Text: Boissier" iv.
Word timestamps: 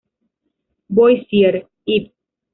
Boissier" 0.99 1.61
iv. 1.99 2.11